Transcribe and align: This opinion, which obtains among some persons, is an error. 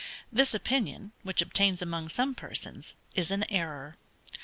This 0.31 0.55
opinion, 0.55 1.11
which 1.21 1.43
obtains 1.43 1.79
among 1.79 2.09
some 2.09 2.33
persons, 2.33 2.95
is 3.13 3.29
an 3.29 3.43
error. 3.51 3.97